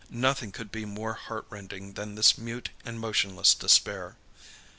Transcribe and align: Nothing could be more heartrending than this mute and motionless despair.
Nothing 0.09 0.51
could 0.51 0.71
be 0.71 0.83
more 0.83 1.13
heartrending 1.13 1.93
than 1.93 2.15
this 2.15 2.35
mute 2.35 2.71
and 2.83 2.99
motionless 2.99 3.53
despair. 3.53 4.15